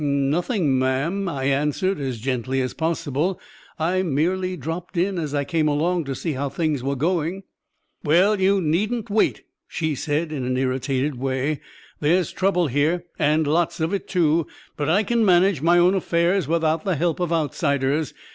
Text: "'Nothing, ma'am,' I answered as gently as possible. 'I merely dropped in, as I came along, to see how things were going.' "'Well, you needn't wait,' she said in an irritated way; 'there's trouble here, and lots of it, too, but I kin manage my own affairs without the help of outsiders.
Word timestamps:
"'Nothing, 0.03 0.79
ma'am,' 0.79 1.29
I 1.29 1.43
answered 1.43 1.99
as 1.99 2.17
gently 2.17 2.59
as 2.59 2.73
possible. 2.73 3.39
'I 3.77 4.01
merely 4.01 4.57
dropped 4.57 4.97
in, 4.97 5.19
as 5.19 5.35
I 5.35 5.43
came 5.43 5.67
along, 5.67 6.05
to 6.05 6.15
see 6.15 6.31
how 6.31 6.49
things 6.49 6.81
were 6.81 6.95
going.' 6.95 7.43
"'Well, 8.03 8.41
you 8.41 8.59
needn't 8.59 9.11
wait,' 9.11 9.43
she 9.67 9.93
said 9.93 10.31
in 10.31 10.43
an 10.43 10.57
irritated 10.57 11.19
way; 11.19 11.59
'there's 11.99 12.31
trouble 12.31 12.65
here, 12.65 13.03
and 13.19 13.45
lots 13.45 13.79
of 13.79 13.93
it, 13.93 14.07
too, 14.07 14.47
but 14.75 14.89
I 14.89 15.03
kin 15.03 15.23
manage 15.23 15.61
my 15.61 15.77
own 15.77 15.93
affairs 15.93 16.47
without 16.47 16.83
the 16.83 16.95
help 16.95 17.19
of 17.19 17.31
outsiders. 17.31 18.15